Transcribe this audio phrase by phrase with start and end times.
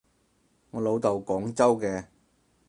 [0.71, 2.07] 我老豆廣州嘅